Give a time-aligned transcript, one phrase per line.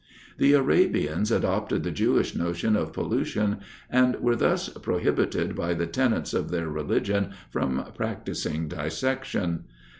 [0.39, 6.33] The Arabians adopted the Jewish notion of pollution, and were thus prohibited by the tenets
[6.33, 9.65] of their religion from practising dissection.